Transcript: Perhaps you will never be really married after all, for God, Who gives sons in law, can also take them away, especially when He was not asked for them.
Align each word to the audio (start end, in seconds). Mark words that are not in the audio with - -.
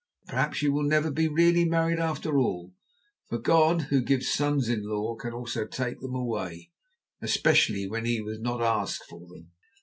Perhaps 0.27 0.63
you 0.63 0.73
will 0.73 0.81
never 0.81 1.11
be 1.11 1.27
really 1.27 1.63
married 1.63 1.99
after 1.99 2.39
all, 2.39 2.73
for 3.29 3.37
God, 3.37 3.83
Who 3.93 4.01
gives 4.01 4.27
sons 4.29 4.67
in 4.67 4.81
law, 4.83 5.13
can 5.15 5.31
also 5.31 5.67
take 5.67 5.99
them 5.99 6.15
away, 6.15 6.71
especially 7.21 7.87
when 7.87 8.05
He 8.05 8.19
was 8.19 8.39
not 8.39 8.63
asked 8.63 9.05
for 9.07 9.27
them. 9.27 9.51